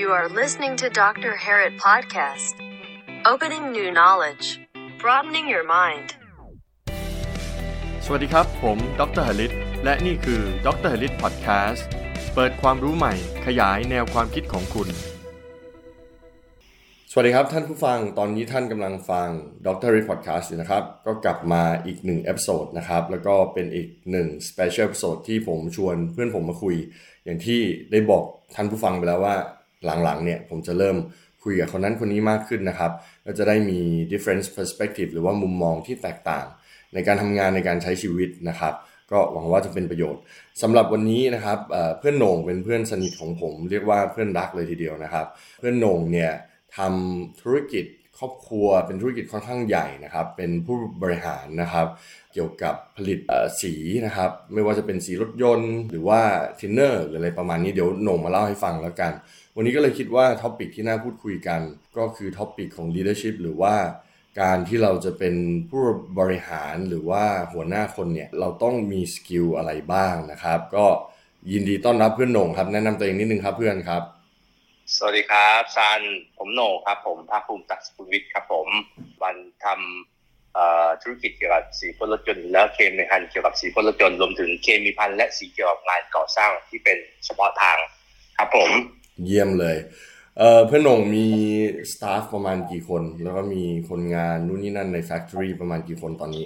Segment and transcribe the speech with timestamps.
[0.00, 1.32] You are listening to Dr.
[1.44, 2.54] Harit Podcast.
[3.32, 4.46] Opening new knowledge,
[5.02, 6.08] broadening your mind.
[8.04, 9.52] สวัสดีครับ ผม ดร.หริต
[9.84, 10.94] และนี่คือ Dr.
[10.98, 11.86] Harit Podcast
[12.34, 13.14] เปิดความรู้ใหม่
[13.46, 14.88] ขยายแนวความคิดของคุณ
[17.10, 19.28] สวัสดีครับท่านผู้ฟัง ตอนนี้ท่านกำลังฟัง
[19.66, 19.90] Dr.
[19.94, 26.76] Harit Podcast อยู่นะครับ ก็กลับมาอีกหนึ่ง episode นะครับ แล้วก็เป็นอีกหนึ่ง special episode ที่ผมชวนเพื่อนผมมาคุย
[27.24, 27.60] อย่างที่
[27.90, 28.24] ได้บอก
[28.54, 29.36] ท่านผู้ฟังไปแล้วว่า
[29.84, 30.96] หลังๆเนี่ยผมจะเริ่ม
[31.42, 32.92] คุยกับคนนั้นคนนี้มากขึ้นนะครับ
[33.26, 33.80] ก็จะได้มี
[34.12, 36.46] different perspective หรือว่ามุมมองที่แตกต่าง
[36.94, 38.74] ในการทำงานในการใช้ชีวิตนะครับ
[39.10, 40.22] ก็หวังว่าจะเป็นประโยชน์
[40.62, 45.26] สำหรับวันนี้นะครับเเพื่อนโหน่งเป็นเพื่อนสนิทของผม เรียกว่าเพื่อนรักเลยทีเดียวนะครับ
[45.58, 46.32] เพื่อนโหน่งเนี่ย
[46.76, 47.84] ทำธุรกิจ
[48.18, 51.86] ครอบครัวเป็นธุรกิจค่อนข้างใหญ่นะครับ เป็นผู้บริหารนะครับ
[52.32, 53.18] เกี่ยวกับผลิต
[53.62, 53.74] สี
[54.06, 56.20] นะครับ ไม่ว่าจะเป็นสีรถยนต์ หรือว่า
[56.60, 59.12] ทินเนอร์หรืออะไรประมาณนี้เดี๋ยวโหน่งมาเล่าให้ฟังแล้วกัน
[59.60, 61.60] วันนี้ก็เลยคิดว่า topic ที่น่าพูดคุยกัน
[61.98, 63.74] ก็คือ topic ของ leadership หรือว่า
[64.40, 65.34] การที่เราจะเป็น
[65.70, 65.82] ผู้
[66.18, 70.86] บริหารหรือว่าหัวหน้าคนเนี่ยเราต้องมี skill อะไรบ้างนะครับ ก็
[71.52, 74.02] ยินดีต้อนรับเพื่อนโหน่งครับ แนะนำตัวเองนิดนึงครับเพื่อนครับ
[74.96, 76.00] สวัสดีครับซัน
[76.38, 78.68] ผมโหน่งครับ ผมภาคภูมิตักสกุลวิทย์ครับผม
[79.22, 87.78] วันทำธุรกิจเกี่ยวกับสีพ่นรถยนต์และเคมีภัณฑ์เกี่ยวกับสีพ่นรถยนต์รวมถึงเคมีภัณฑ์และสีเกี่ยวกับงานก่อสร้างที่เป็นเฉพาะทาง
[88.38, 88.72] ครับผม
[89.24, 89.76] เยี่ยมเลย
[90.38, 91.26] เออเพื่อนโหน่งมี
[91.92, 96.44] staff ประมาณกี่คน แล้วก็มีคนงานนู่นนี่นั่นใน factory ประมาณกี่คนตอนนี้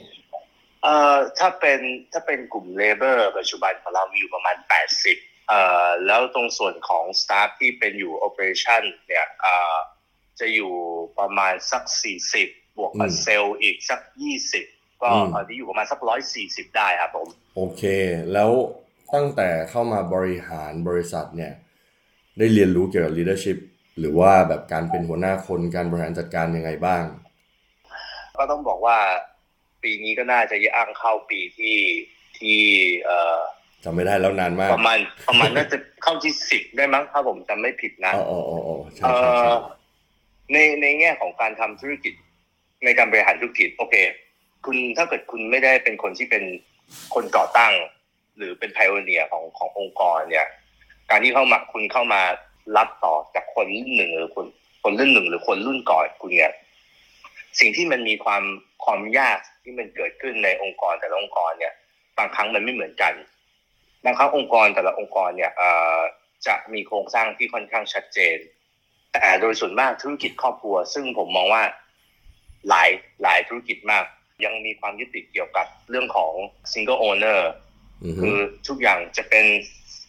[0.82, 1.80] เอ่อถ้าเป็น
[2.12, 4.56] ถ้าเป็นกลุ่ม labor ปัจจุบันของเรามีอยู่ประมาณ
[5.02, 9.74] 80เอ่อแล้วตรงส่วนของ staff ที่เป็นอยู่ operationเนี่ยเอ่อ
[10.40, 10.72] จะอยู่
[11.18, 11.82] ประมาณสัก
[12.30, 14.00] 40 บวกกับเซลล์อีกสัก
[14.50, 16.00] 20 ก็ตอนนี้อยู่ประมาณสัก
[16.38, 17.82] 140 ได้ครับผม โอเค
[18.32, 18.50] แล้ว
[19.14, 21.52] ตั้งแต่เข้ามาบริหารบริษัทเนี่ย
[22.38, 23.58] ได้เรียนรู้เกี่ยวกับ leadership
[23.98, 27.02] หรือว่าแบบการเป็นหัวหน้าคนการบริหารจัดการยังไงบ้าง
[28.38, 28.98] ก็ต้องบอกว่า
[29.82, 31.78] ปีนี้ก็น่าจะย่างเข้าปีที่
[32.38, 32.58] ที่
[33.04, 33.38] เอ่อ
[33.84, 34.98] จำไม่ได้แล้วนานมาก ประมาณ
[35.28, 39.50] ประมาณน่าจะเข้าที่สิบได้มั้งถ้าผมจำไม่ผิดนะอ๋ออ๋ออ๋อใช่ใช่
[40.52, 42.14] ในในแง่ของการทำธุรกิจ
[42.84, 43.94] ในการบริหารธุรกิจโอเค
[44.64, 46.44] คุณถ้าเกิดคุณไม่ได้เป็นคนที่เป็น
[47.14, 47.72] คนก่อตั้ง
[48.36, 50.46] หรือเป็นไพโอเนียของขององค์กรเนี่ย
[51.10, 52.22] การที่เข้ามาคุณเข้ามา
[52.76, 54.46] รับต่อจากคนรุ่นหนึ่งหรือคน
[54.82, 56.52] คนรุ่นหนึ่งหรือคนรุ่นก่อนคุณเนี่ย
[57.60, 58.42] สิ่งที่มันมีความ
[58.84, 61.72] ความยากที่มันเกิดขึ้นในองค์กรแต่ละองค์กรเนี่ย
[62.18, 63.12] บางครั้งมันไม่เหมือนกัน
[64.04, 65.52] บางครั้งองค์กรแต่ละองค์กรเนี่ย
[66.46, 68.38] จะมีโครงสร้างที่ค่อนข้างชัดเจน
[69.12, 71.62] แต่โดยส่วนมากธุรกิจครอบครัว ซึ่งผมมองว่า
[72.68, 72.90] หลาย
[73.22, 74.04] หลายธุรกิจมาก
[74.44, 76.32] ยังมีความยึดติดเกี่ยวกับเรื่องของ
[76.72, 77.40] single owner
[78.20, 78.38] คือ
[78.68, 79.46] ทุกอย่างจะเป็น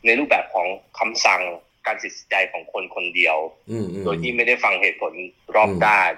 [0.05, 0.67] ในรูปแบบของ
[0.99, 1.41] คำสั่ง
[1.85, 3.38] การตัดสินใจของคนคนเดียว
[4.05, 5.13] โดยที่ไม่ได้ฟังเหตุผล
[5.55, 6.11] รอบด้าน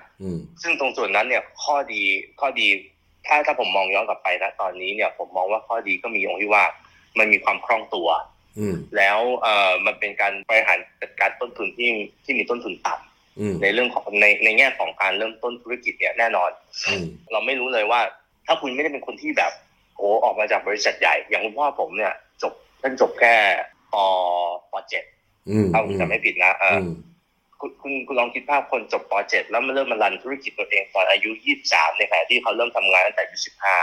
[0.62, 2.04] ซึ่งตรงส่วนนั้นเนี่ยข้อดี
[2.40, 2.68] ข้อดี
[3.28, 6.64] ถ้าถ้าผมมองย้อนกลับไปนะตอนนี้เนี่ย ผมมองว่าข้อดีก็มีองค์ที่ว่า
[7.20, 8.10] มันมีความคล่องตัว
[8.98, 11.90] แล้วเอ่อมันเป็นการบริหารจัดการต้นทุนที่
[12.24, 16.50] ที่มีต้นทุนต่ำในเรื่องของในในแง่ของการเริ่มต้นธุรกิจเนี่ยแน่นอน
[17.32, 18.02] เราไม่รู้เลยว่า
[18.46, 19.52] ถ้าคุณไม่ได้เป็นคนที่แบบ
[19.98, 23.36] โอ้ออกมาจากบริษัทใหญ่ อย่างคุณพ่อผมเนี่ย จบท่านจบแค่
[23.94, 23.96] ป
[24.72, 25.04] ปเจ็ด
[25.74, 26.80] ถ้าผมจำไม่ผิดนะเออ
[27.60, 31.30] คุณคุณคุณลองคิดภาพคนจบป .7 แล้วมาเริ่มมารันธุรกิจตัวเองตอนอายุ
[31.66, 33.38] 23ในขณะที่เขาเริ่มทำงานตั้งแต่อายุ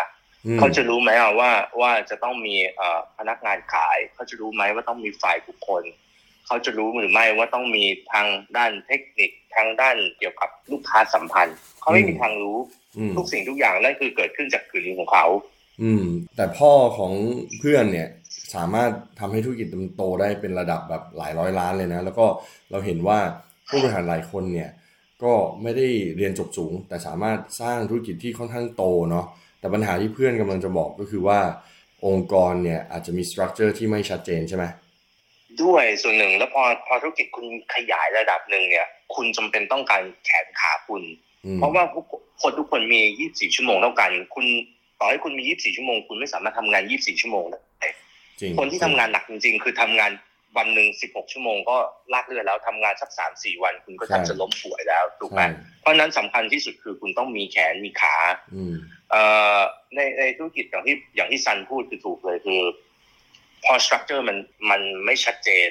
[0.07, 1.11] 15 เขาจะรู้ไหม
[1.41, 1.51] ว่า
[1.81, 2.55] ว่าจะต้องมี
[3.19, 5.83] พนักงานขาย เขาจะรู้ไหมว่าต้องมีฝ่ายบุคคล
[6.47, 8.27] เขาจะรู้หรือไม่ว่าต้องมีทาง
[8.57, 12.59] ด้านเทคนิคทางด้านเกี่ยวกับลูกค้าสัมพันธ์ เขาไม่มีทางรู้
[13.17, 15.27] ทุกสิ่งทุกอย่างนั่นคือเกิดขึ้นจากขืนของเขา
[15.83, 16.05] อืม
[16.37, 17.13] แต่พ่อของ
[17.59, 18.09] เพื่อนเนี่ย
[18.55, 18.91] สามารถ
[19.21, 22.27] ทำให้ธุรกิจมันโตได้เป็นระดับแบบหลายร้อยล้านเลยนะ แล้วก็
[22.71, 23.19] เราเห็นว่า
[23.69, 24.71] ผู้บริหารหลายคนเนี่ย
[25.23, 25.33] ก็
[25.63, 29.27] ไม่ได้เรียนจบสูง แต่สามารถสร้างธุรกิจที่ค่อนข้างโตเนาะ
[29.61, 31.39] แต่ปัญหาที่เพื่อนกำลังจะบอกก็คือว่า
[32.07, 34.65] องค์กรเนี่ยอาจจะมีสตรัคเจอร์ที่ไม่ชัดเจนใช่ไหม
[35.63, 41.03] ด้วยส่วนหนึ่งแล้วพอพอธุรกิจคุณขยายระดับหนึ่งเนี่ย คุณจำเป็นต้องการแขนขาคุณ
[41.57, 41.85] เพราะว่า
[42.43, 44.47] คนทุกคนมี 24 ชั่วโมงเท่ากัน คุณ
[45.01, 47.61] ต่อให้คุณมี 24 ชั่วโมง คุณไม่สามารถทำงาน 24 ชั่วโมงได้
[48.59, 50.11] คนที่ทำงานหนักจริง ๆ คือทำงาน
[50.57, 51.77] วันหนึ่งสิบหกชั่วโมงก็
[52.13, 55.43] ลากเลือดแล้วทำงานสักสามสี่วัน คุณก็แทบจะล้มป่วยแล้วถูกไหม
[55.81, 58.17] เพราะนั้นสำคัญที่สุดคือคุณต้องมีแขนมีขา
[59.11, 59.23] เอ่
[59.59, 59.61] อ
[59.95, 62.61] ในในธุรกิจอย่างที่อย่างที่ซันพูดคือถูกเลยคือ
[63.65, 64.37] พอสตรัคเจอร์มัน
[64.71, 65.69] มันไม่ชัดเจน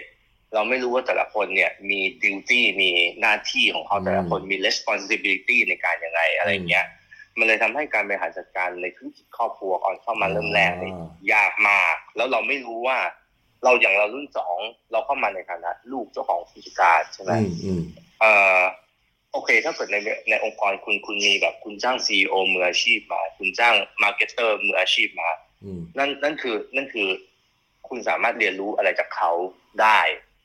[0.53, 6.85] เราไม่รู้ว่าแต่ละคนเนี่ยมีดิวตี้มีหน้าที่ของเขาแต่ละคนมี responsibility ในการยังไงอะไรเงี้ย
[7.37, 10.93] มันเลยทำให้การบริหารจัดการในธุรกิจครอบครัวก่อนเข้ามาเริ่มแรกเนี่ย
[11.33, 12.97] ยากมาก แล้วเราไม่รู้ว่า
[13.63, 14.57] เราอย่างเรารุ่นสอง
[14.91, 17.81] เราเข้ามาในฐานะลูกเจ้าของกิจการใช่ช่ไหมอืมอืม
[18.19, 18.61] เอ่อ
[19.31, 19.97] โอเค ถ้าเกิดใน
[20.29, 25.29] ในองค์กรคุณคุณมีแบบคุณจ้าง CEO มืออาชีพมา คุณจ้าง marketer มืออาชีพมา
[25.63, 27.07] อืมนั่นนั่นคือนั่นคือ
[27.87, 29.31] คุณสามารถเรียนรู้อะไรจากเขา
[29.81, 29.99] ได้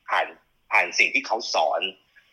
[0.09, 0.27] ผ่าน
[0.71, 1.81] ผ่านสิ่งที่เขาสอน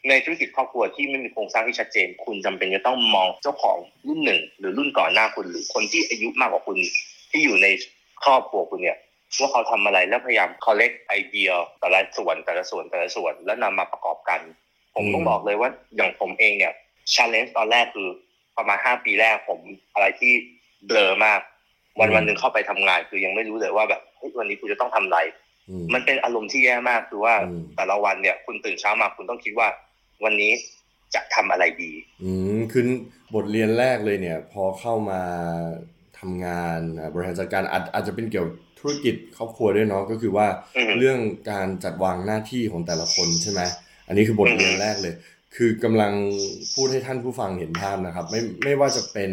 [0.09, 3.77] ในธุรกิจครอบครัวที่ไม่มีโครงสร้างที่ชัดเจน คุณจำเป็นจะต้องมองเจ้าของ
[4.07, 6.77] รุ่นหนึ่ง หรือรุ่นก่อนหน้าคุณหรือคนที่อายุมากกว่าคุณ
[7.31, 7.67] ที่อยู่ใน
[8.25, 8.99] ครอบครัวคุณเนี่ย
[9.39, 11.51] ว่าเขาทำอะไรแล้วพยายาม collect ไอเดีย
[11.81, 14.41] แต่ละส่วนแต่ละส่วนแต่ละส่วน แล้วนำมาประกอบกัน
[14.95, 16.73] ผมต้องบอกเลยว่าอย่างผมเองเนี่ย
[17.15, 18.09] challenge ตอนแรกคือ
[18.57, 19.61] ประมาณห้าปีแรกผม
[19.95, 20.33] อะไรที่
[20.87, 21.41] เบลอมาก
[22.01, 25.19] วันวันหนึ่งเข้าไปทำงานคือยังไม่รู้เลยว่าแบบเฮ้ยวันนี้คุณจะต้องทำอะไร
[25.69, 29.69] อืมมันเป็นอารมณ์ที่แย่มากคือว่าอืมแต่ละวันเนี่ย คุณตื่นเช้ามาคุณต้องคิดว่า
[30.25, 30.53] วันนี้
[31.15, 31.93] จะทำอะไรดี
[32.23, 32.85] อืมคือ
[33.35, 35.23] บทเรียนแรกเลยเนี่ย พอเข้ามา
[36.19, 38.49] ทำงานอ่าบริหารจัดการอาจอาจจะเป็นเกี่ยว
[38.79, 40.47] ธุรกิจครอบครัวด้วยเนาะก็คือว่า
[40.77, 41.19] อืมเรื่อง
[41.51, 43.61] การจัดวางหน้าที่ของแต่ละคนใช่ไหม
[44.09, 45.15] อันนี้คือบทเรียนอืมแรกเลย
[45.57, 46.13] คือกำลัง
[46.75, 49.31] พูดให้ท่านผู้ฟังเห็นภาพนะครับ ไม่ไม่ว่าจะเป็น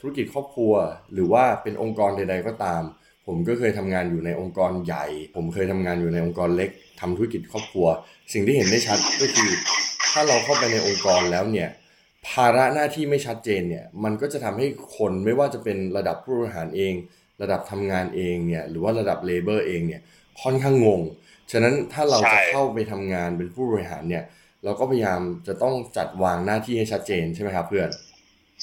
[0.00, 0.72] ธุรกิจครอบครัว
[1.12, 2.82] หรือว่าเป็นองค์กรใด ๆ ก็ตาม
[3.26, 5.06] ผมก็เคยทำงานอยู่ในองค์กรใหญ่
[5.36, 6.70] ผมเคยทำงานอยู่ในองค์กรเล็ก
[7.00, 7.86] ทำธุรกิจครอบครัว
[8.32, 9.50] สิ่งที่เห็นได้ชัดก็คือ
[10.12, 11.68] ถ้าเราเข้าไปในองค์กรแล้วเนี่ย
[12.28, 14.66] ภาระหน้าที่ไม่ชัดเจนเนี่ยมันก็จะทำให้
[14.96, 16.94] คนไม่ว่าจะเป็นระดับผู้บริหารเอง
[17.42, 20.02] ระดับทำงานเองเนี่ยหรือว่าระดับเลเบอร์เองเนี่ย
[20.42, 21.02] ค่อนข้างงง
[21.50, 24.24] ฉะนั้นถ้าเราจะใช่เข้าไปทำงานเป็นผู้บริหารเนี่ย
[24.64, 27.88] เราก็พยายามจะต้องจัดวางหน้าที่ให้ชัดเจนใช่ไหมครับเพื่อน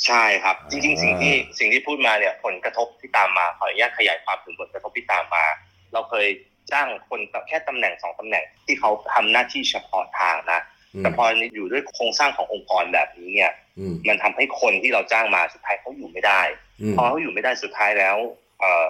[0.05, 5.45] ใช่ครับ จริงๆอ่าสิ่งที่สิ่งที่พูดมาเนี่ยผลกระทบที่ตามมาขออนุญาตขยายความถึงผลกระทบที่ตามมา
[5.93, 6.27] เราเคย
[6.71, 16.41] จ้างคนแค่ตำแหน่งสองตำแหน่งที่เขาทำหน้าที่เฉพาะทางนะอืม แต่พออยู่ด้วยโครงสร้างขององค์กรแบบนี้เนี่ยอืมมันทำให้คนที่เราจ้างมาสุดท้ายเขาอยู่ไม่ได้
[16.81, 18.17] อืมพอเขาอยู่ไม่ได้สุดท้ายแล้ว
[18.59, 18.85] เอ่อ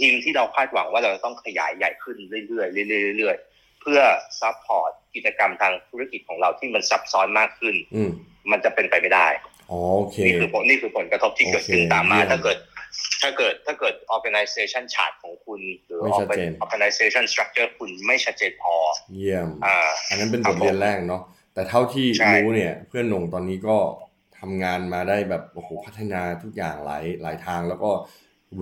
[0.00, 4.00] ทีมที่เราคาดหวังว่าเราจะต้องขยายใหญ่ขึ้นเรื่อยๆเรื่อยๆเรื่อยๆเพื่อ
[4.40, 8.10] support กิจกรรมทางธุรกิจของเราที่มันซับซ้อนมากขึ้นอืม
[8.50, 9.28] มันจะเป็นไปไม่ได้
[9.70, 12.56] อ๋อโอเคนี่คือผลนี่คือผลกระทบที่เกิดขึ้นโอเคตามมาเยี่ยมถ้าเกิด
[13.22, 18.76] ถ้าเกิดถ้าเกิด organization chart ของคุณ หรือไม่ชัดเจน organization structure คุณไม่ชัดเจนพอ
[19.14, 19.76] เยี่ยมอ่า
[20.08, 21.22] อันนั้นเป็นครับบทเรียนแรกเนาะ
[21.54, 23.76] แต่เท่าที่ใช่รู้เนี่ย เพื่อนหนงตอนนี้ก็
[24.38, 27.90] ทำงานมาได้แบบโอ้โหพัฒนาทุกอย่างหลายหลายทางแล้วก็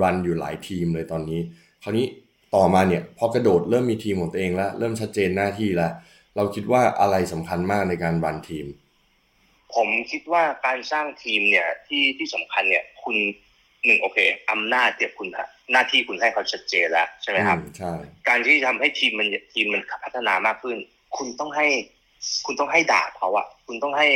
[0.00, 1.40] รันอยู่หลายทีมเลยตอนนี้
[1.82, 2.06] คราวนี้
[2.55, 5.93] ต่อมาเนี่ยพอกระโดดเริ่มมีทีมของตัวเองแล้ว เริ่มชัดเจนหน้าที่แล้ว
[6.37, 8.67] เราคิดว่าอะไรสำคัญมากในการรันทีม
[9.75, 13.17] ผมคิดว่าการสร้างทีมเนี่ยที่ที่สำคัญเนี่ยคุณ
[13.84, 14.19] หนึ่งโอเค
[14.50, 15.28] อำนาจเดี๋ยวคุณ
[15.72, 17.92] หน้าที่คุณให้เขาชัดเจนแล้วใช่ไหมครับอืมใช่
[18.28, 20.76] การที่ทำให้ทีมมันทีมมันพัฒนามากขึ้น
[21.16, 21.66] คุณต้องให้
[22.46, 24.08] คุณต้องให้ด่าเขาอะคุณต้องให้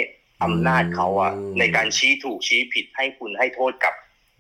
[0.45, 3.95] อำนาจเขาอะอืมในการชี้ถูกชี้ผิดให้คุณให้โทษกับ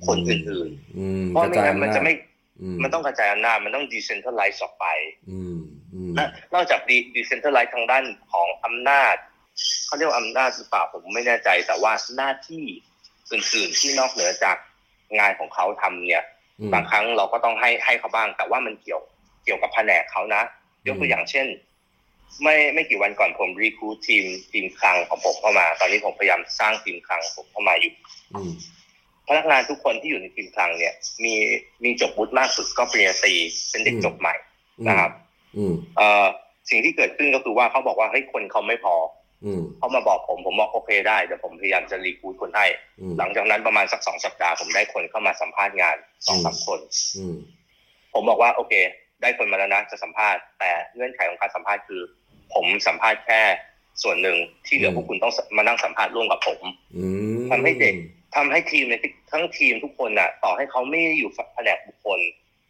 [0.06, 2.12] คนอื่นอืมๆเพราะไม่งั้นมันจะไม่
[2.62, 4.86] อืมันต้องกระจายอำนาจมันต้อง decentralize ออกไป
[5.30, 5.58] อืม
[5.94, 9.14] อืมและนอกจาก de- decentralize ทางด้านของอำนาจ
[9.86, 12.64] เขาเรียกว่าอำนาจหรือเปล่าผมไม่แน่ใจ แต่ว่าหน้าที่
[13.32, 14.56] อื่นๆที่นอกเหนือจาก
[15.18, 16.39] งานของเขาทำเนี่ยอืม
[16.74, 19.00] บางครั้งเราก็ต้องให้ให้เขาบ้าง แต่ว่ามันเกี่ยว
[19.44, 20.42] เกี่ยวกับแผนกเขานะ
[20.86, 21.46] ยกตัวอย่างเช่น
[22.42, 27.92] ไม่ไม่กี่วันก่อนผมรีคูทีมทีมคลังของผมเข้ามา ตอนนี้ผมพยายามสร้างทีมคลังผมเข้ามาอยู่
[28.34, 28.52] อืม
[29.28, 31.34] พนักงานทุกคนที่อยู่ในทีมคลังเนี่ย มี
[31.84, 33.34] มีจบวุฒิมากสุดก็ปริญญาตรี
[33.70, 34.34] เป็นเด็กอืมจบใหม่
[34.88, 35.10] นะครับ
[35.56, 36.26] อืมเอ่อ
[36.70, 39.19] สิ่งที่เกิดขึ้นก็คือว่าเขาบอกว่าเฮ้ยคนเขาไม่พออืม
[39.78, 42.66] เขามาบอกผมผมบอกโอเคได้เดี๋ยวผมพยายามจะรีคูดคนให้
[43.00, 46.80] อืมหลังจากนั้นประมาณสักสองสัปดาห์ผมได้คนเข้ามาสัมภาษณ์งานสองสามคน
[47.16, 47.36] อืม
[48.14, 48.74] ผมบอกว่าโอเค
[49.22, 52.02] ได้คนมาแล้วนะจะสัมภาษณ์แต่เงื่อนไขของการสัมภาษณ์คือ
[52.54, 53.40] ผมสัมภาษณ์แค่
[54.02, 54.36] ส่วนหนึ่ง
[54.66, 56.60] ที่เหลือพวกคุณต้องมานั่งสัมภาษณ์ร่วมกับผม
[56.96, 57.04] อื
[57.42, 57.94] มทำให้เด็ก
[58.36, 59.00] ทำให้ทีมในย
[59.30, 62.20] ทั้งทีมทุกคนน่ะ ต่อให้เขาไม่ได้อยู่แผนกบุคคล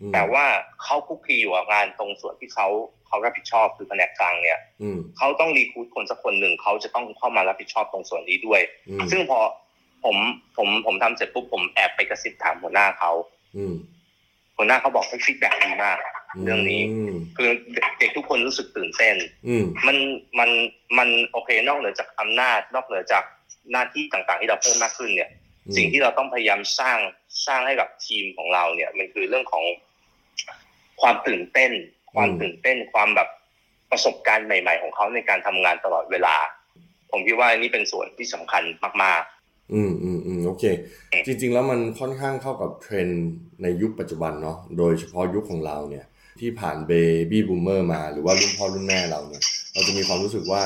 [0.01, 0.45] อืมแต่ว่า
[0.83, 2.69] เขาคุกคีอยู่กับงานตรงส่วนที่เขา
[3.11, 9.39] เขารับผิดชอบคือแผนกกลางเนี่ยอืมเขาต้องรีคูดคนสักคนหนึ่งเขาจะต้องเข้ามารับผิดชอบตรงส่วนนี้ด้วยอืมซึ่งพอ
[10.05, 10.17] ผม
[10.57, 13.13] ผมผมทำเสร็จปุ๊บผมแอบไปกระซิบถามหัวหน้าเขา
[13.57, 13.75] อืม
[14.57, 15.99] หัวหน้าเขาบอกให้ฟีดแบ็ดีมาก
[16.45, 17.51] เรื่องนี้มคือ
[17.99, 19.17] เด็กทุกคนรู้สึกตื่นเต้น
[19.49, 19.97] อืมมัน
[20.39, 20.51] มัน
[20.99, 23.25] มันโอเคนอกเหนือจากอำนาจ นอกเหนือจาก
[23.73, 25.31] หน้าที่ต่างๆ ที่เราเพิ่มมากขึ้นเนี่ย
[25.77, 26.99] สิ่งที่เราต้องพยายามสร้าง
[27.47, 29.65] สร้างให้กับทีมของเราเนี่ย มันคือเรื่องของ
[31.01, 31.73] ความตื่นเต้น
[32.15, 33.29] ความตื่นเต้นความแบบ
[33.91, 36.37] ประสบการณ์ใหม่ ๆ ของเขาในการทำงานตลอดเวลา
[37.11, 38.63] ผมคิดว่านี่เป็นส่วนที่สำคัญ
[39.05, 39.23] มาก
[39.75, 40.65] อืมอืมอืมโอเค
[41.27, 43.29] จริง ๆ แล้วมันค่อนข้างเข้ากับเทรนด์
[43.63, 46.05] ในยุคปัจจุบันเนาะโดยเฉพาะยุคของเราเนี่ย
[46.41, 46.93] ที่ผ่านเบ
[47.31, 50.63] บี้บูมเมอร์มาหรือว่ารุ่นพ่อรุ่นแม่เราเนี่ย เราจะมีความรู้สึกว่า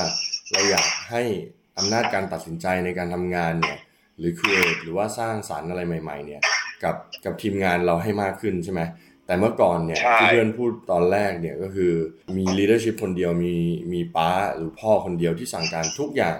[0.51, 1.23] เราอยากให้
[1.77, 3.77] อำนาจการตัดสินใจในการทำงานเนี่ย
[4.17, 6.41] หรือ create หรือว่าสร้างสารรค์อะไรใหม่ ๆ เนี่ย
[6.83, 8.81] กับกับทีมงานเราให้มากขึ้นใช่ไหม
[9.25, 11.93] แต่เมื่อก่อนเนี่ยใช่ที่เพื่อนพูดตอนแรกเนี่ยก็คือ
[12.37, 13.55] มี leadership คนเดียวมี
[13.93, 16.37] มีป้าหรือพ่อคนเดียวที่สั่งการทุกอย่าง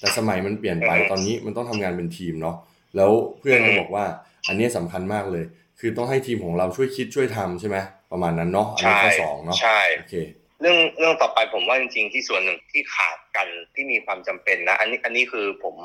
[0.00, 2.56] แต่สมัยมันเปลี่ยนไปตอนนี้มันต้องทำงานเป็นทีมเนาะ
[2.96, 4.04] แล้วเพื่อนก็บอกว่า
[4.48, 5.44] อันนี้สำคัญมากเลย
[5.80, 7.76] คือต้องให้ทีมของเราช่วยคิดช่วยทำใช่ไหม
[8.12, 10.14] ประมาณนั้นเนาะอันนี้ใช่ข้อสองเนาะใช่โอเค
[10.60, 15.76] เรื่องเรื่องต่อไปผมว่าจริงๆที่ส่วนหนึ่งที่ขาดกันที่มีความจำเป็นนะ อันนี้อันนี้คือผม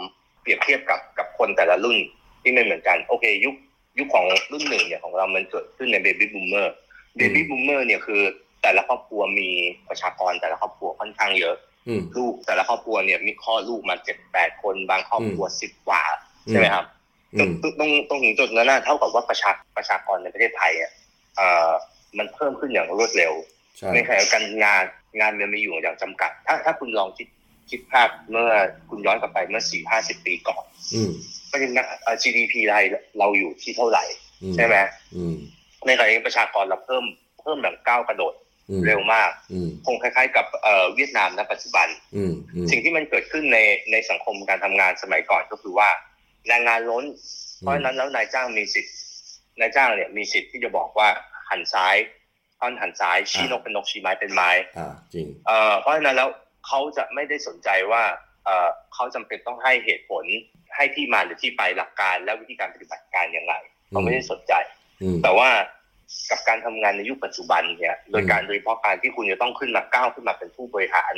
[0.41, 1.97] เปรียบเทียบกับกับคนแต่ละรุ่น
[2.41, 3.55] ที่ไม่เหมือนกัน โอเค ยุค
[3.97, 8.21] ยุคของรุ่นหนึ่งเนี่ยของเรามันเกิดขึ้นใน baby boomer baby boomer เนี่ยคือ
[8.61, 9.49] แต่ละครอบครัวมี
[9.89, 11.55] ประชากรแต่ละครอบครัวค่อนข้างเยอะ
[11.87, 16.03] อืมลูกแต่ละครอบครัวเนี่ยมีคลอดลูกมาเจ็ดแปดคนบางครอบครัวสิบกว่า
[16.47, 16.85] อืมใช่ไหมครับ
[17.33, 20.91] อืตรงมตรงตรงถึงจุดนั้นนะเท่ากับว่าประชาประชากรในประเทศไทยอะ
[21.35, 21.71] เอ่อ
[22.17, 23.33] มันเพิ่มขึ้นอย่างรวดเร็ว
[23.77, 24.83] ใช่ในขณะเดียวกันงาน
[25.19, 27.27] งานมันมีอยู่อย่างจำกัด ถ้าถ้าคุณลองคิด
[27.69, 28.51] คิดภาพเมื่อ
[28.89, 30.63] คุณย้อนกลับไปเมื่อสี่ห้าสิบปีก่อน
[30.95, 31.11] อืม
[31.55, 32.85] ประเด็นนะเอ่อ GDP ไทย
[33.19, 34.03] เราอยู่ที่เท่าไหร่
[34.43, 34.75] อืมใช่ไหม
[35.15, 35.35] อืม
[35.85, 37.03] ในขณะที่ประชากรเราเพิ่ม
[37.41, 38.33] เพิ่มแบบก้าวกระโดด
[38.69, 43.59] อืมเร็วมากอืมคงคล้ายๆกับเอ่อเวียดนามณปัจจุบันอืมอืมสิ่งที่มันเกิดขึ้นใน
[43.91, 45.89] ในสังคมการทำงานสมัยก่อนก็คือว่า
[46.47, 47.05] แรงงานล้น
[47.59, 48.95] เพราะฉะนั้นแล้วนายจ้างมีสิทธิ์
[49.59, 51.09] นายจ้างเนี่ยมีสิทธิ์ที่จะบอกว่า
[51.49, 51.95] หันซ้าย
[52.59, 56.29] ท่อนหันซ้ายชี้นกเป็นนกชี้ไม้เป็นไม้อ่าจริงเอ่อเพราะฉะนั้นแล้ว
[56.67, 58.03] เขาจะไม่ได้สนใจว่า
[58.45, 60.25] เอ่อเขาจำเป็นต้องให้เหตุผล
[60.75, 63.55] ให้ที่มาหรือที่ไปหลักการและวิธีการปฏิบัติการอย่างไร
[63.89, 64.53] เขาไม่ได้สนใจ
[65.01, 65.49] อืมแต่ว่า
[66.29, 71.13] กับการทำงานในยุคปัจจุบันเนี่ยโดยการโดยเฉพาะการที่คุณจะต้องขึ้นมาก้าวขึ้นมาเป็นผู้บริหาร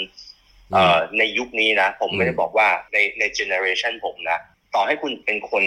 [0.73, 4.39] เอ่อในยุคนี้นะ ผมไม่ได้บอกว่าในใน generation ผมนะ
[4.75, 5.63] ต่อให้คุณเป็นคน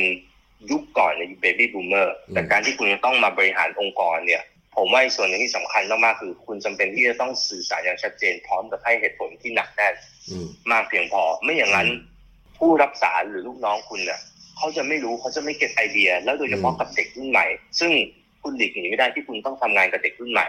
[0.71, 4.43] ยุคก่อนใน baby boomer แต่การที่คุณจะต้องมาบริหารองค์กรเนี่ย
[4.77, 11.89] ผมว่าอีกส่วนหนึ่งที่สำคัญมากๆคือ คุณจำเป็นที่จะต้องสื่อสารอย่างชัดเจนพร้อมกับให้เหตุผลที่หนักแน่นอื มมากเพียงพอ ไม่อย่างนั้น
[12.59, 14.21] ผู้รับสารหรือลูกน้องคุณเนี่ย
[14.57, 17.47] เขาจะไม่รู้เขาจะไม่ get idea แล้วโดยเฉพาะกับเด็กรุ่นใหม่
[17.81, 17.93] ซึ่ง
[18.43, 20.47] คุณหลีกหนีไม่ได้ที่คุณต้องทำงานกับเด็กรุ่นใหม่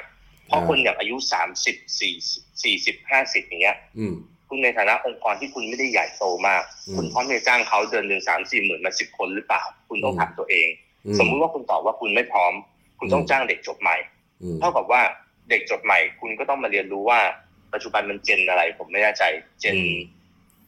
[0.48, 2.16] เพราะคนอย่างอายุสามสิบสี่
[2.64, 4.14] สี่สิบห้าสิบอย่างเงี้ยอืม
[4.50, 10.68] คุณในฐานะองค์กรที่คุณไม่ได้ใหญ่โตมากอืมคุณพร้อมจะจ้างเขาเดือนหนึ่งสามสี่หมื่นมาสิบคนหรือเปล่า คุณต้องอืมถามตัวเอง
[11.06, 12.54] อืสมมุติว่าคุณตอบว่าคุณไม่พร้อม
[13.00, 13.98] คุณต้องอืมจ้างเด็กจบใหม่
[14.42, 15.02] อืมเท่ากับว่า
[15.50, 17.20] เด็กจบใหม่ คุณก็ต้องมาเรียนรู้ว่า
[17.74, 19.24] ปัจจุบันมันเจนอะไร ผมไม่แน่ใจ
[19.62, 19.78] เจน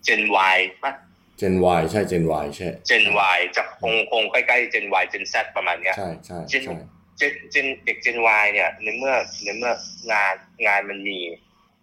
[0.03, 0.21] เจน
[0.55, 0.93] Y ป่ะ
[1.37, 3.03] เจน Y ใช่เจน Y ใช่เจน
[3.37, 6.75] Y จะคงคงใกล้ๆเจน Y เจน Z ประมาณเนี้ยใช่ใช่เจนใช่
[7.17, 9.73] เจนเจนเด็กเจน Y เนี่ยในเมื่อในเมื่อ
[10.11, 10.35] งาน
[10.67, 11.19] งานมันมี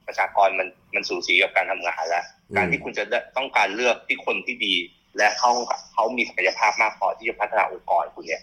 [0.07, 2.25] ประชากรมันมันสูสีกับการทำงานแล้ว
[2.57, 4.75] การที่คุณจะได้ต้องการเลือกที่คนที่ดี
[5.17, 5.50] และเขา
[5.93, 8.43] เขามีศักยภาพมากพอที่จะพัฒนาองค์กรคุณเนี่ย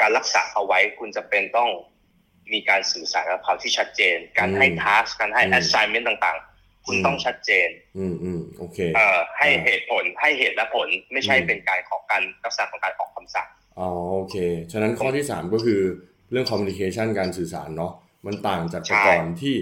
[0.00, 1.70] การรักษาเขาไว้คุณจะเป็นต้อง
[2.52, 14.36] มีการสื่อสารกับเขาที่ชัดเจน การให้อืมทัสการให้อืม assignment ต่างๆ คุณอืมต้องชัดเจน อืมอืมโอเคเอ่อให้อ่าเหตุผลให้เหตุและผลไม่ใช่อืมเป็นการขอการลักษณะของการออกคำสั่งอ๋อโอเค
[14.72, 15.80] ฉะนั้นข้อที่สามก็คือ
[16.30, 17.92] เรื่อง communication การสื่อสารเนาะ
[18.26, 19.54] มันต่างจากแต่ก่อนที่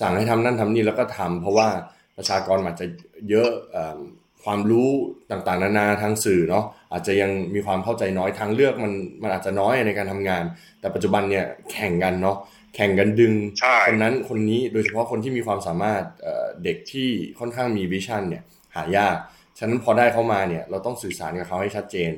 [0.00, 1.68] สั่งให้ทำนั่นทำนี่แล้วก็ทำเพราะว่า
[2.16, 2.86] ประชากรอาจจะ
[3.30, 4.00] เยอะเอิ่ม
[4.44, 4.88] ความรู้
[5.30, 10.44] ต่างๆ นานาทางสื่อเนาะอาจจะยังมีความเข้าใจน้อยทางเลือกมันมันอาจจะน้อยในการทำงาน
[10.80, 12.36] แต่ปัจจุบันเนี่ยแข่งกันเนาะ
[12.74, 17.08] แข่งกันดึงใช่คนนั้นคนนี้โดยเฉพาะคนที่มีความสามารถเอ่อเด็กที่
[17.38, 18.42] ค่อนข้างมีวิชั่นเนี่ย
[18.74, 19.16] หายาก
[19.58, 22.10] ฉะนั้นพอได้เข้ามาเนี่ยเราต้องสื่อสารกับเขาให้ชัดเจน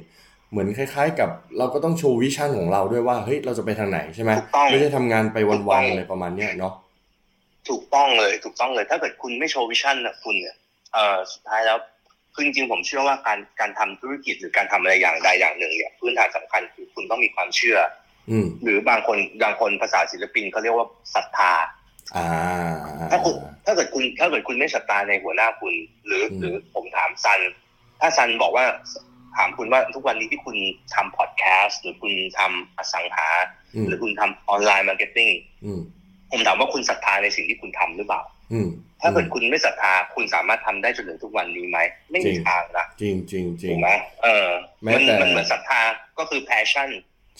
[0.51, 6.73] เหมือนคล้ายๆ กับเราก็ต้องโชว์วิชั่นของเราด้วยว่าเฮ้ยเราจะไปทางไหนใช่ไหมถูกต้องไม่ใช่ทำงานไปถูกต้วัอนงๆอะไรประมาณเนี้ยเนาะ
[7.69, 10.57] ถูกต้องเลยถูกต้องเลยถ้าเกิดคุณไม่โชว์วิชั่นนะคุณเนี่ย
[10.93, 11.79] เอ่อสุดท้ายแล้ว
[12.37, 17.79] คือจริงๆผมเชื่อว่าการการทำธุรกิจหรือการทำอะไรอย่างใดอย่างหนึ่งเนี่ยพื้นฐานสำคัญคือคุณต้องมีความเชื่อ
[18.31, 21.53] อืมหรือบางคนบางคนภาษาศิลปินเขาเรียกว่าศรัทธา
[22.17, 22.27] อ่า
[23.11, 23.35] ถ้าคุณ
[23.67, 25.75] ถ้าเกิดคุณถ้าเกิดคุณไม่ศรัทธาในหัวหน้าคุณ
[26.07, 27.41] หรืออืมหรือผมถามซัน
[28.01, 28.65] ถ้าซันบอกว่า
[29.37, 30.57] ถามคุณว่าทุกวันนี้ที่คุณ
[30.95, 33.29] ทำพอดแคสต์หรือคุณทำอสังหา
[33.75, 35.31] อืมหรือคุณทำ online marketing
[35.65, 35.81] อืม
[36.31, 38.69] ผมถามว่าคุณศรัทธาในสิ่งที่คุณทำหรือเปล่าอืม
[39.01, 41.79] ถ้าเกิดคุณไม่ศรัทธาคุณสามารถทำได้จนถึงทุกวันนี้ไหม
[42.11, 43.91] ไม่มีทางนะจริงจริงจริงถูกไหม
[44.25, 44.49] เออ
[44.83, 45.81] แม้มันแต่มันเหมือนศรัทธา
[46.19, 46.91] ก็คือ passion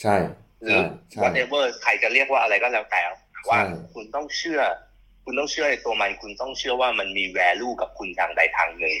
[0.01, 0.15] ใช่
[0.63, 3.03] หรือใช่ whatever ใครจะเรียกว่าอะไรก็แล้วแต่
[3.49, 4.61] ว่าใช่คุณต้องเชื่อ
[5.25, 8.95] คุณต้องเชื่อในตัวมัน คุณต้องเชื่อว่ามันมี value กับคุณทางใดทางหนึ่ง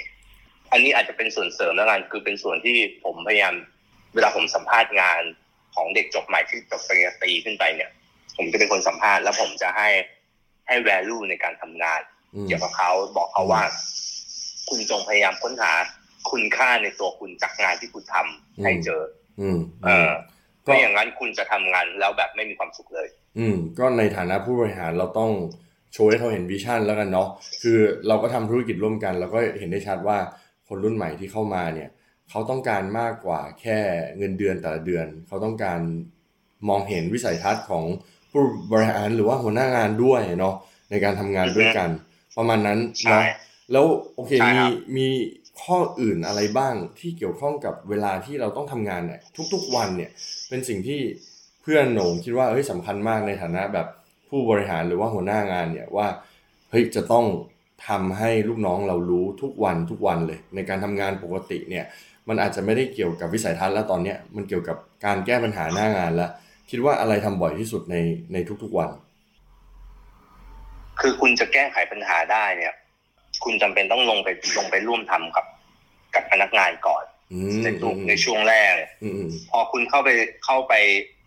[0.71, 3.53] อันนี้อาจจะเป็นส่วนเสริมแล้วกันคือเป็นส่วนที่ผมพยายาม
[4.13, 5.21] เวลาผมสัมภาษณ์งาน
[5.75, 7.89] ของเด็กจบใหม่ที่จบปริญญาตรีขึ้นไปเนี่ย
[8.37, 9.89] ผมจะเป็นคนสัมภาษณ์แล้วผมจะให้
[10.67, 12.16] ให้ value ในการทำงานอืม
[12.47, 13.63] เกี่ยวกับเขาบอกเขาว่า
[14.69, 15.71] คุณจงพยายามค้นหา
[16.31, 19.01] คุณค่าในตัวคุณจากงานที่คุณทำให้เจอ
[19.41, 20.11] อืม เออ
[20.65, 23.07] ก็ไม่อย่างนั้นคุณจะทำงานแล้วแบบไม่มีความสุขเลย
[23.39, 25.31] อืม ก็ในฐานะผู้บริหารเราต้อง
[25.93, 27.29] โชว์ให้เขาเห็นวิชั่นแล้วกันเนาะ
[27.61, 30.17] คือเราก็ทำธุรกิจร่วมกันเราก็เห็นได้ชัดว่า
[30.67, 31.89] คนรุ่นใหม่ที่เข้ามาเนี่ย
[32.29, 33.77] เขาต้องการมากกว่าแค่
[34.17, 35.79] เงินเดือนแต่ละเดือน เขาต้องการ
[36.69, 37.83] มองเห็นวิสัยทัศน์ของ
[38.31, 40.55] ผู้ผู้บริหารหรือว่าหัวหน้างานด้วยเนาะ
[40.89, 41.89] ในการทำงานด้วยกัน
[42.37, 43.23] ประมาณนั้นใช่เนาะ
[43.71, 45.07] แล้วโอเคใช่คมีรับมี
[45.63, 49.21] ข้ออื่นอะไรบ้างที่เกี่ยวข้องกับเวลาที่เราต้องทำงานเนี่ย
[49.53, 50.11] ทุกๆวันเนี่ย
[50.49, 50.99] เป็นสิ่งที่
[51.61, 53.87] เพื่อนโหน่งคิดว่าเฮ้ยสำคัญมากในฐานะแบบ
[54.29, 56.07] ผู้บริหารหรือว่าหัวหน้างานเนี่ยว่า
[56.69, 57.25] เฮ้ยจะต้อง
[57.87, 61.85] ทำให้ลูกน้องเรารู้ทุกวันทุกวันเลย ในการทำงานปกติเนี่ย
[62.27, 66.31] มันอาจจะไม่ได้เกี่ยวกับวิสัยทัศน์แล้วตอนเนี้ยมันเกี่ยวกับการแก้ปัญหาหน้างานแล้ว
[66.69, 67.95] คิดว่าอะไรทำบ่อยที่สุดใน
[68.33, 68.89] ในทุกๆวัน
[71.01, 72.73] คือคุณจะแก้ไขปัญหาได้เนี่ย
[73.43, 74.27] คุณจำเป็นต้องลงไป
[74.57, 75.45] ลงไปร่วมทำกับ
[76.15, 78.73] กับพนักงานก่อนอืมในตัวอืมในช่วงแรก
[79.03, 80.09] อืมอืมพอคุณเข้าไป
[80.45, 80.73] เข้าไป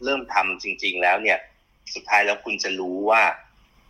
[0.04, 1.38] เริ่มทำจริง ๆ แล้วเนี่ย
[1.94, 3.22] สุดท้ายแล้วคุณจะรู้ว่า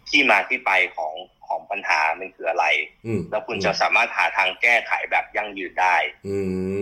[0.09, 1.15] ที่มาที่ไปของ
[1.47, 2.67] ของปัญหามันคืออะไร
[3.07, 5.97] อืมแล้วคุณจะสามารถหาทางแก้ไขแบบยั่งยืนได้
[6.29, 6.37] อื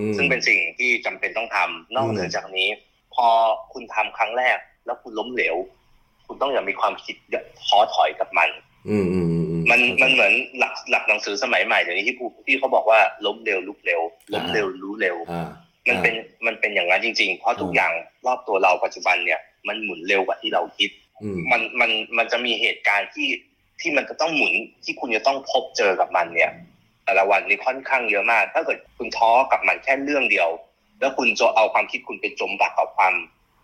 [0.08, 2.68] มซึ่งเป็นสิ่งที่จำเป็นต้องทำนอกเหนือจากนี้
[3.14, 3.28] พอ
[3.72, 5.56] คุณทำครั้งแรก แล้วคุณล้มเหลว
[6.26, 7.16] คุณต้องอย่ามีความคิด
[7.66, 8.48] ท้อถอยกับมัน
[8.90, 14.00] อืมอืมอืมมันมันเหมือนหลักหลักหนังสือสมัยใหม่เดี๋ยวนี้ที่ผู้ที่เขาบอกว่าล้มเร็วลุกเร็ว
[14.32, 15.48] ล้มเร็วรู้เร็วอ่า
[15.88, 16.14] มันเป็น
[16.46, 17.92] มันเป็นอย่างนั้นจริง ๆ เพราะทุกอย่าง
[18.26, 20.90] รอบตัวเราปัจจุบันเนี่ยมันหมุนเร็วกว่าที่เราคิด
[21.22, 23.28] อืมมันมันมันจะมีเหตุการณ์ที่
[23.80, 24.52] ที่มันจะต้องหมุน
[24.84, 26.50] ที่คุณจะต้องพบเจอกับมันเนี่ย
[27.04, 30.48] แต่ละวันนี้ค่อนข้างเยอะมาก ถ้าเกิดคุณท้อกับมันแค่เรื่องเดียว
[31.00, 33.14] แล้วคุณจะเอาความคิดคุณไปจมปักกับความ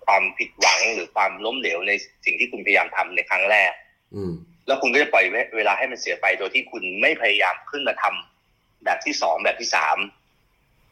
[0.06, 1.92] ความผิดหวังหรือความล้มเหลวใน
[2.24, 3.72] สิ่งที่คุณพยายามทำในครั้งแรก
[4.14, 4.32] อืม
[4.66, 5.24] แล้วคุณก็จะปล่อย
[5.56, 9.96] เวลาให้มันเสียไป โดยที่คุณไม่พยายามขึ้นมาทำแบบที่สองแบบที่สาม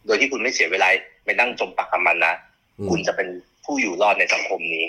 [0.06, 0.88] โดยที่คุณไม่เสียเวลา
[1.24, 2.34] ไปนั่งจมปักกับมันนะ
[2.78, 3.28] อืมคุณจะเป็น
[3.64, 4.84] ผู้อยู่รอดในสังคมนี้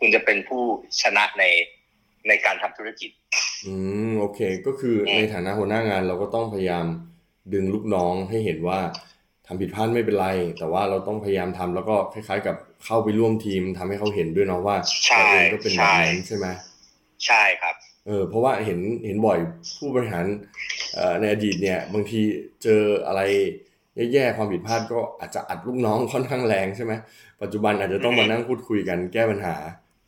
[0.00, 0.62] คุณจะเป็นผู้
[1.02, 1.44] ชนะใน
[2.28, 3.10] ในการทำธุรกิจ
[3.66, 3.74] อื
[4.08, 6.86] มโอเค ก็คืออืมในฐานะหัวหน้างานเราก็ต้องพยายาม
[7.52, 8.80] ดึงลูกน้องให้เห็นว่า
[9.46, 10.28] ทำผิดพลาดไม่เป็นไร
[10.58, 16.46] แต่ว่าเราต้องพยายามทำแล้วก็คล้ายๆ กับเข้าไปร่วมทีมทำให้เขาเห็นด้วยเนาะว่าใช่เราเองก็เป็นแบบนั้นใช่ไหม
[17.26, 17.74] ใช่ครับ
[18.08, 19.38] เออเพราะว่าเห็นเห็นบ่อย
[19.78, 20.26] ผู้บริหาร
[20.94, 22.20] เอ่อในอดีตเนี่ยบางที
[22.62, 23.22] เจออะไร
[24.12, 26.92] แย่ๆความผิดพลาดก็อาจจะอัดลูกน้องค่อนข้างแรงใช่ไหม
[27.42, 29.56] ปัจจุบันอาจจะต้องมานั่งพูดคุยกันแก้ปัญหา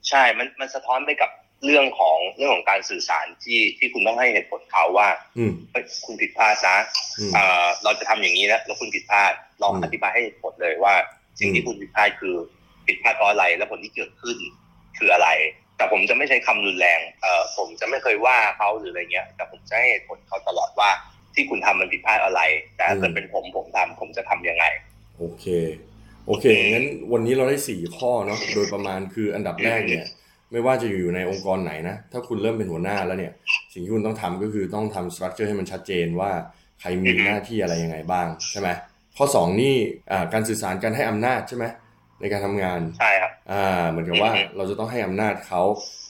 [0.09, 1.31] ใช่ มันมันสะท้อนไปกับ
[1.65, 5.09] เรื่องของเรื่องของการสื่อสารที่ที่คุณต้องให้เหตุผลเขาว่า
[5.39, 6.77] อืมเฮ้ยคุณผิดพลาดนะ
[7.19, 9.33] อืมเอ่อเราจะทำอย่างนี้นะแล้วคุณผิดพลาด
[9.63, 10.95] ลองอืมอธิบายให้เหตุผลเลยว่า
[11.39, 12.35] สิ่งอืที่มคุณผิดพลาดคือ
[12.87, 14.37] ผิดพลาดเพราะอะไร แล้วผลที่เกิดขึ้น
[14.99, 15.29] คืออะไร
[15.81, 20.91] แต่ผมจะไม่ใช้คำรุนแรงเอ่อผมจะไม่เคยว่าเขาหรืออะไรเงี้ย แต่ผมจะให้เหตุผลเขาตลอดว่า
[21.35, 22.41] ที่คุณทำมันผิดพลาดอะไร
[22.77, 24.65] แต่ถ้าเกิดเป็นผมผมทำผมจะทำยังไง
[25.19, 25.47] โอเค
[26.27, 30.07] โอเคงั้นวันนี้เราได้สี่ข้อเนาะโดยประมาณคืออันดับแรกเนี่ย
[30.53, 33.33] ไม่ว่าจะอยู่ในองค์กรไหนนะ ถ้าคุณเริ่มเป็นหัวหน้าแล้วเนี่ย
[33.73, 36.31] สิ่งที่คุณต้องทำก็คือต้องทำสตรัคเจอร์ให้มันชัดเจนว่า
[36.81, 38.69] ใครมีหน้าที่อะไรยังไงบ้างใช่ไหม
[39.17, 39.75] ข้อสองนี่
[40.11, 41.65] อ่าการสื่อสารการให้อำนาจใช่ไหม
[42.21, 45.63] ในการทำงานใช่ครับ อ่าเหมือนกับว่าอืมเราจะต้องให้อำนาจเขา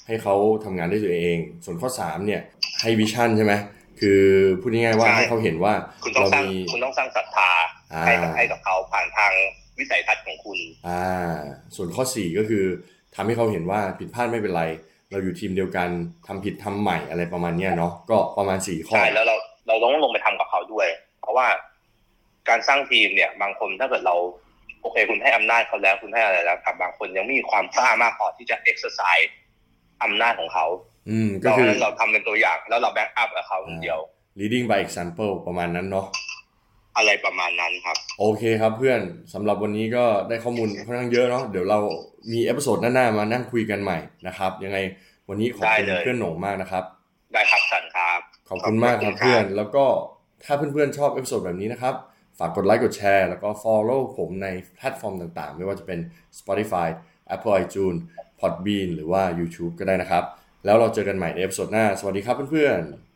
[0.07, 2.40] ให้เขาทำงานด้วยตัวเอง ส่วนข้อสามเนี่ย
[2.83, 3.53] ให้วิชั่นใช่ไหม
[4.00, 4.22] คือ
[4.61, 5.72] พูดง่ายๆว่าให้เขาเห็นว่า
[6.05, 7.50] คุณต้องเราสร้างมีคุณต้องสร้างศรัทธา
[7.92, 9.33] อ่าให้กับให้กับเขาผ่านทาง
[9.79, 11.38] วิสัยทัศน์ของคุณ อ่า
[11.76, 12.64] ส่วนข้อ4ก็คือ
[13.14, 14.64] ทำให้เขาเห็นว่าผิดพลาดไม่เป็นไร
[15.11, 15.88] เราอยู่ทีมเดียวกัน
[16.26, 19.37] ทำผิดทำใหม่อะไรประมาณเนี้ยเนาะก็ประมาณ4ข้อใช่แล้วเรา
[19.68, 20.88] เราต้องลงไปทำกับเขาด้วย
[21.20, 21.46] เพราะว่า
[22.48, 24.16] การสร้างทีมเนี่ย บางคนถ้าเกิดเรา
[24.83, 29.29] โอเค คุณให้อำนาจเขาแล้ว คุณให้อะไรแล้วกับบางคนยังไม่มีความกล้ามากพอที่จะ exercise
[30.03, 30.66] อำนาจของเขา
[31.11, 33.99] อืม ก็เราคือเราทำเป็นตัวอย่าง แล้วเราแบ็กอัพกับเขาคนเดียว
[34.38, 36.07] leading by example ประมาณนั้นเนาะ
[36.97, 39.01] อะไรประมาณนั้นครับ โอเคครับเพื่อน
[39.35, 41.79] สำหรับวันนี้ก็ได้ข้อมูลค่อนข้างเยอะเนาะเดี๋ยวเรา
[42.33, 44.79] มี episode หน้าๆมานั่งคุยกันใหม่นะครับ ยังไง
[45.29, 46.85] วันนี้ขอบคุณได้เลยเพื่อนโหน่งมากนะครับ
[47.33, 49.85] ได้ครับซันครับ ขอบคุณมากครับเพื่อน แล้วก็
[50.45, 51.95] ถ้าเพื่อนๆชอบ episode แบบนี้นะครับ
[52.42, 55.98] ฝากกดไลค์กดแชร์แล้วก็ follow ผมในแพลตฟอร์มต่างๆ ไม่ว่าจะเป็น
[56.38, 56.88] Spotify
[57.35, 58.00] Apple iTunes
[58.40, 60.24] Podbean หรือว่า YouTube ก็ได้นะครับ
[60.64, 63.10] แล้วเราเจอกันใหม่ใน episode หน้า สวัสดีครับเพื่อนๆ